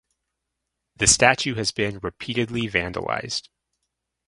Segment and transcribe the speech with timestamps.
[0.95, 3.49] The statue has been repeatedly vandalized.